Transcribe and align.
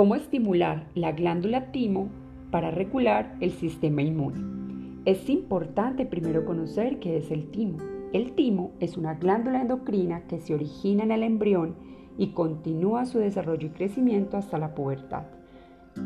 ¿Cómo 0.00 0.14
estimular 0.14 0.86
la 0.94 1.12
glándula 1.12 1.72
timo 1.72 2.08
para 2.50 2.70
regular 2.70 3.36
el 3.40 3.50
sistema 3.50 4.00
inmune? 4.00 5.02
Es 5.04 5.28
importante 5.28 6.06
primero 6.06 6.46
conocer 6.46 7.00
qué 7.00 7.18
es 7.18 7.30
el 7.30 7.50
timo. 7.50 7.76
El 8.14 8.32
timo 8.32 8.72
es 8.80 8.96
una 8.96 9.16
glándula 9.16 9.60
endocrina 9.60 10.22
que 10.22 10.40
se 10.40 10.54
origina 10.54 11.02
en 11.02 11.12
el 11.12 11.22
embrión 11.22 11.74
y 12.16 12.28
continúa 12.28 13.04
su 13.04 13.18
desarrollo 13.18 13.66
y 13.66 13.72
crecimiento 13.72 14.38
hasta 14.38 14.56
la 14.56 14.74
pubertad. 14.74 15.24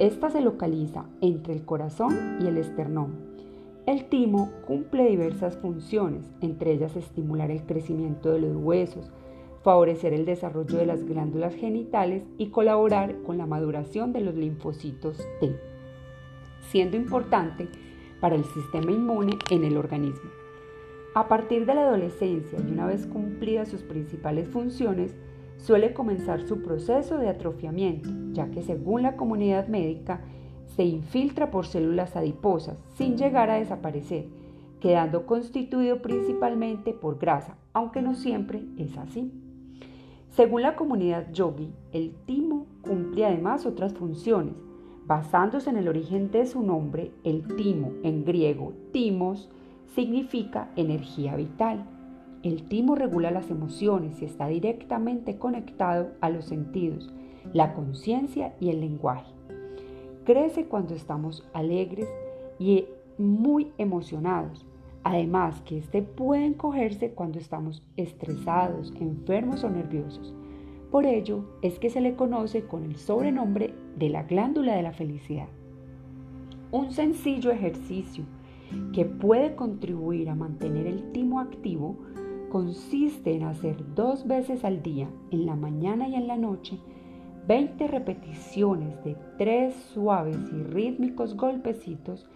Esta 0.01 0.29
se 0.29 0.41
localiza 0.41 1.05
entre 1.21 1.53
el 1.55 1.65
corazón 1.65 2.39
y 2.41 2.49
el 2.49 2.57
esternón 2.57 3.35
el 3.87 4.07
timo 4.07 4.51
cumple 4.67 5.07
diversas 5.11 5.59
funciones, 5.59 6.33
entre 6.41 6.73
ellas 6.73 6.97
estimular 6.97 7.51
el 7.51 7.65
crecimiento 7.65 8.33
de 8.33 8.41
los 8.41 8.57
huesos, 8.57 9.13
favorecer 9.65 10.13
el 10.13 10.27
desarrollo 10.27 10.77
de 10.77 10.85
las 10.85 11.05
glándulas 11.05 11.55
genitales 11.55 12.23
y 12.37 12.49
colaborar 12.49 13.17
con 13.23 13.39
la 13.39 13.47
maduración 13.47 14.13
de 14.13 14.21
los 14.21 14.35
linfocitos 14.35 15.17
T, 15.41 15.59
siendo 16.69 16.99
importante 16.99 17.67
para 18.21 18.37
el 18.37 18.45
sistema 18.45 18.93
inmune 18.93 19.33
en 19.51 19.65
el 19.65 19.79
organismo. 19.79 20.31
A 21.15 21.29
partir 21.29 21.65
de 21.65 21.75
la 21.75 21.89
adolescencia 21.89 22.59
y 22.59 22.73
una 22.73 22.87
vez 22.87 23.07
cumplidas 23.07 23.69
sus 23.69 23.83
principales 23.83 24.49
funciones, 24.49 25.17
suele 25.57 25.95
comenzar 25.95 26.47
su 26.47 26.61
proceso 26.61 27.17
de 27.17 27.29
atrofiamiento, 27.29 28.11
ya 28.33 28.51
que 28.51 28.63
según 28.63 29.03
la 29.03 29.17
comunidad 29.17 29.69
médica, 29.69 30.21
se 30.77 30.85
infiltra 30.85 31.51
por 31.51 31.67
células 31.67 32.17
adiposas 32.17 32.77
sin 32.97 33.17
llegar 33.17 33.49
a 33.49 33.55
desaparecer, 33.55 34.27
quedando 34.81 35.25
constituido 35.25 36.03
principalmente 36.03 36.93
por 36.93 37.19
grasa, 37.19 37.57
aunque 37.73 38.03
no 38.03 38.15
siempre 38.15 38.63
es 38.77 38.99
así. 38.99 39.44
Según 40.35 40.63
la 40.63 40.75
comunidad 40.75 41.31
yogi, 41.33 41.73
el 41.93 42.13
timo 42.27 42.67
cumple 42.83 43.25
además 43.25 43.67
otras 43.67 43.95
funciones. 43.95 44.55
Basándose 45.07 45.71
en 45.71 45.77
el 45.77 45.87
origen 45.87 46.33
de 46.33 46.45
su 46.47 46.61
nombre, 46.61 47.13
el 47.23 47.47
timo 47.55 47.93
en 48.03 48.25
griego 48.25 48.73
timos 48.91 49.49
significa 49.95 50.73
energía 50.75 51.37
vital. 51.37 51.85
El 52.43 52.65
timo 52.65 52.97
regula 52.97 53.31
las 53.31 53.49
emociones 53.49 54.21
y 54.21 54.25
está 54.25 54.49
directamente 54.49 55.39
conectado 55.39 56.09
a 56.21 56.31
los 56.31 56.47
sentidos, 56.47 57.13
la 57.53 57.73
conciencia 57.73 58.57
y 58.59 58.71
el 58.71 58.81
lenguaje. 58.81 59.33
Crece 60.25 60.65
cuando 60.65 60.95
estamos 60.95 61.49
alegres 61.53 62.09
y 62.59 62.87
muy 63.19 63.71
emocionados. 63.79 64.67
Además 65.05 65.61
que 65.63 65.79
este 65.79 66.03
puede 66.03 66.47
encogerse 66.47 67.11
cuando 67.11 67.39
estamos 67.39 67.83
estresados, 67.99 68.93
enfermos 68.99 69.63
o 69.63 69.71
nerviosos. 69.71 70.35
Por 70.91 71.05
ello 71.05 71.45
es 71.61 71.79
que 71.79 71.91
se 71.91 72.01
le 72.01 72.17
conoce 72.17 72.65
con 72.65 72.85
el 72.85 72.97
sobrenombre 72.97 73.75
de 73.99 74.09
la 74.09 74.23
glándula 74.23 74.75
de 74.75 74.83
la 74.83 74.93
felicidad. 74.93 75.49
Un 76.73 76.91
sencillo 76.93 77.51
ejercicio 77.51 78.25
que 78.93 79.05
puede 79.05 79.55
contribuir 79.55 80.31
a 80.31 80.35
mantener 80.35 80.87
el 80.87 81.13
timo 81.13 81.39
activo 81.39 81.97
consiste 82.49 83.35
en 83.35 83.43
hacer 83.43 83.77
dos 83.95 84.27
veces 84.27 84.65
al 84.65 84.83
día, 84.83 85.09
en 85.31 85.45
la 85.45 85.55
mañana 85.55 86.09
y 86.09 86.15
en 86.15 86.27
la 86.27 86.37
noche, 86.37 86.79
20 87.47 87.89
repeticiones 87.89 89.05
de 89.05 89.17
tres 89.37 89.75
suaves 89.93 90.39
y 90.51 90.63
rítmicos 90.63 91.37
golpecitos, 91.37 92.27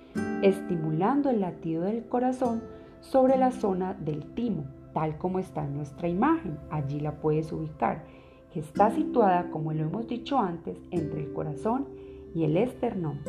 estimulando 0.42 1.30
el 1.30 1.40
latido 1.40 1.84
del 1.84 2.04
corazón 2.06 2.62
sobre 3.00 3.38
la 3.38 3.50
zona 3.50 3.94
del 3.94 4.24
timo, 4.34 4.64
tal 4.92 5.16
como 5.16 5.38
está 5.38 5.64
en 5.64 5.76
nuestra 5.76 6.08
imagen. 6.08 6.58
Allí 6.70 7.00
la 7.00 7.12
puedes 7.12 7.50
ubicar, 7.52 8.04
que 8.52 8.60
está 8.60 8.90
situada, 8.90 9.50
como 9.50 9.72
lo 9.72 9.84
hemos 9.84 10.08
dicho 10.08 10.38
antes, 10.38 10.78
entre 10.90 11.20
el 11.20 11.32
corazón 11.32 11.86
y 12.34 12.44
el 12.44 12.58
esternón. 12.58 13.20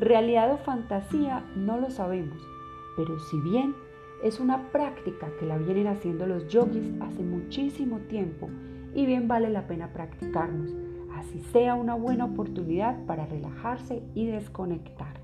Realidad 0.00 0.52
o 0.54 0.56
fantasía 0.56 1.44
no 1.54 1.78
lo 1.78 1.90
sabemos, 1.90 2.38
pero 2.96 3.18
si 3.20 3.38
bien 3.40 3.74
es 4.22 4.40
una 4.40 4.70
práctica 4.70 5.28
que 5.38 5.44
la 5.44 5.58
vienen 5.58 5.86
haciendo 5.86 6.26
los 6.26 6.48
yogis 6.48 6.90
hace 7.00 7.22
muchísimo 7.22 7.98
tiempo 8.08 8.48
y 8.94 9.04
bien 9.04 9.28
vale 9.28 9.50
la 9.50 9.66
pena 9.66 9.92
practicarnos, 9.92 10.74
así 11.24 11.40
sea 11.52 11.74
una 11.74 11.94
buena 11.94 12.26
oportunidad 12.26 13.04
para 13.06 13.26
relajarse 13.26 14.02
y 14.14 14.26
desconectar. 14.26 15.23